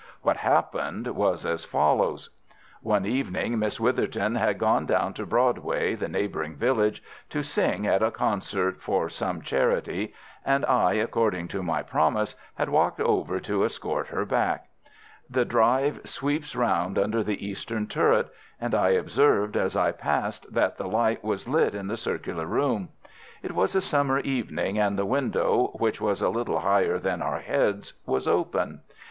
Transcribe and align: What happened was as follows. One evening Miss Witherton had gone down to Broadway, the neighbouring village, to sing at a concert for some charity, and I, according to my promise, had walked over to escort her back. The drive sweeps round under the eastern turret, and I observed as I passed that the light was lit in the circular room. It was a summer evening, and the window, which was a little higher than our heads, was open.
What 0.23 0.37
happened 0.37 1.05
was 1.09 1.45
as 1.45 1.63
follows. 1.63 2.31
One 2.81 3.05
evening 3.05 3.59
Miss 3.59 3.79
Witherton 3.79 4.33
had 4.33 4.57
gone 4.57 4.87
down 4.87 5.13
to 5.13 5.27
Broadway, 5.27 5.93
the 5.93 6.07
neighbouring 6.07 6.55
village, 6.55 7.03
to 7.29 7.43
sing 7.43 7.85
at 7.85 8.01
a 8.01 8.09
concert 8.09 8.81
for 8.81 9.09
some 9.09 9.43
charity, 9.43 10.15
and 10.43 10.65
I, 10.65 10.93
according 10.93 11.49
to 11.49 11.61
my 11.61 11.83
promise, 11.83 12.35
had 12.55 12.69
walked 12.69 12.99
over 12.99 13.39
to 13.41 13.63
escort 13.63 14.07
her 14.07 14.25
back. 14.25 14.69
The 15.29 15.45
drive 15.45 16.01
sweeps 16.05 16.55
round 16.55 16.97
under 16.97 17.23
the 17.23 17.45
eastern 17.47 17.85
turret, 17.85 18.33
and 18.59 18.73
I 18.73 18.89
observed 18.89 19.55
as 19.55 19.75
I 19.75 19.91
passed 19.91 20.51
that 20.51 20.77
the 20.77 20.87
light 20.87 21.23
was 21.23 21.47
lit 21.47 21.75
in 21.75 21.85
the 21.85 21.95
circular 21.95 22.47
room. 22.47 22.89
It 23.43 23.51
was 23.53 23.75
a 23.75 23.81
summer 23.81 24.17
evening, 24.21 24.79
and 24.79 24.97
the 24.97 25.05
window, 25.05 25.67
which 25.75 26.01
was 26.01 26.23
a 26.23 26.29
little 26.29 26.61
higher 26.61 26.97
than 26.97 27.21
our 27.21 27.41
heads, 27.41 27.93
was 28.07 28.27
open. 28.27 28.81